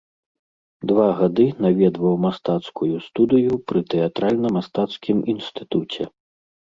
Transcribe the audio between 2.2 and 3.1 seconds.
мастацкую